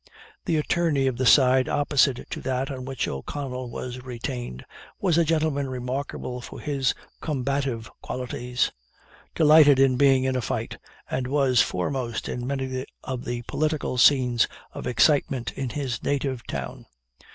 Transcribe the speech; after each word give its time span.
The 0.45 0.57
attorney 0.57 1.05
of 1.05 1.17
the 1.17 1.27
side 1.27 1.69
opposite 1.69 2.27
to 2.31 2.41
that 2.41 2.71
on 2.71 2.85
which 2.85 3.07
O'Connell 3.07 3.69
was 3.69 4.01
retained, 4.01 4.65
was 4.99 5.15
a 5.15 5.23
gentleman 5.23 5.69
remarkable 5.69 6.41
for 6.41 6.59
his 6.59 6.95
combative 7.21 7.87
qualities; 8.01 8.71
delighted 9.35 9.77
in 9.77 9.97
being 9.97 10.23
in 10.23 10.35
a 10.35 10.41
fight, 10.41 10.79
and 11.07 11.27
was 11.27 11.61
foremost 11.61 12.27
in 12.27 12.47
many 12.47 12.83
of 13.03 13.25
the 13.25 13.43
political 13.43 13.99
scenes 13.99 14.47
of 14.73 14.87
excitement 14.87 15.51
in 15.51 15.69
his 15.69 16.01
native 16.01 16.47
town. 16.47 16.87